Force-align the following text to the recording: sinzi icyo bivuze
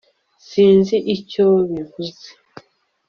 sinzi 0.47 0.95
icyo 1.15 1.47
bivuze 1.69 2.27